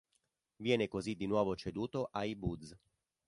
Viene 0.57 0.87
così 0.87 1.13
di 1.13 1.27
nuovo 1.27 1.55
ceduto 1.55 2.09
ai 2.11 2.35
Buzz. 2.35 2.71